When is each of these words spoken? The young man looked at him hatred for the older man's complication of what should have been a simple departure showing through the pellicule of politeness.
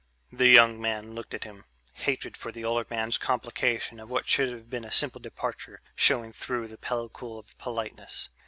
The 0.31 0.47
young 0.47 0.81
man 0.81 1.13
looked 1.13 1.35
at 1.35 1.43
him 1.43 1.63
hatred 1.93 2.35
for 2.35 2.51
the 2.51 2.65
older 2.65 2.87
man's 2.89 3.19
complication 3.19 3.99
of 3.99 4.09
what 4.09 4.27
should 4.27 4.51
have 4.51 4.67
been 4.67 4.83
a 4.83 4.91
simple 4.91 5.21
departure 5.21 5.79
showing 5.95 6.33
through 6.33 6.69
the 6.69 6.77
pellicule 6.79 7.37
of 7.37 7.55
politeness. 7.59 8.27